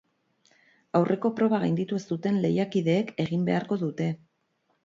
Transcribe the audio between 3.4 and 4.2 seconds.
beharko dute.